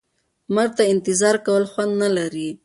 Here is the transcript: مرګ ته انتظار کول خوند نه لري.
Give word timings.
مرګ 0.55 0.71
ته 0.77 0.83
انتظار 0.93 1.35
کول 1.45 1.63
خوند 1.71 1.93
نه 2.01 2.09
لري. 2.17 2.49